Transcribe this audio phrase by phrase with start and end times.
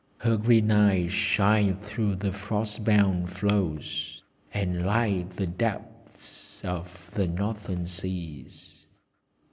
[0.17, 7.27] Her green eyes shine through the frost bound floes, and light the depths of the
[7.27, 8.87] Northern seas."